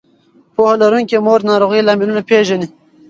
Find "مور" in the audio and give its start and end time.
1.25-1.39